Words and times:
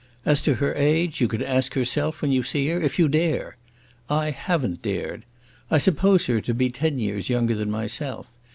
As 0.25 0.41
to 0.41 0.55
her 0.55 0.73
age, 0.73 1.21
you 1.21 1.27
can 1.27 1.43
ask 1.43 1.75
herself 1.75 2.23
when 2.23 2.31
you 2.31 2.41
see 2.41 2.67
her, 2.69 2.81
if 2.81 2.97
you 2.97 3.07
dare. 3.07 3.57
I 4.09 4.31
haven't 4.31 4.81
dared. 4.81 5.25
I 5.69 5.77
suppose 5.77 6.25
her 6.25 6.41
to 6.41 6.55
be 6.55 6.71
ten 6.71 6.97
years 6.97 7.29
younger 7.29 7.53
than 7.53 7.69
myself. 7.69 8.31